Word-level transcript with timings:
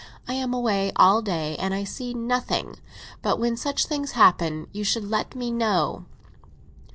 I 0.27 0.33
am 0.33 0.51
away 0.51 0.91
all 0.95 1.21
day, 1.21 1.55
and 1.57 1.75
I 1.75 1.83
see 1.83 2.15
nothing. 2.15 2.77
But 3.21 3.37
when 3.37 3.55
such 3.55 3.85
things 3.85 4.13
happen, 4.13 4.65
you 4.71 4.83
should 4.83 5.07
let 5.07 5.35
me 5.35 5.51
know." 5.51 6.05